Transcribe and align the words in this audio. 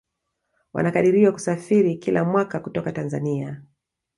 Wanakadiriwa 0.73 1.31
kusafiri 1.31 1.95
kila 1.95 2.23
mwaka 2.25 2.59
kutoka 2.59 2.91
Tanzania 2.91 3.61